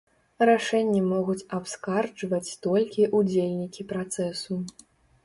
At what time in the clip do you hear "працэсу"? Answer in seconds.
3.93-4.59